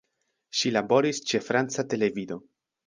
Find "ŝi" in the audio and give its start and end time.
0.61-0.71